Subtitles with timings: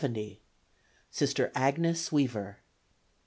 [0.01, 0.39] 70.
[1.11, 2.57] Sister Agnes Weaver.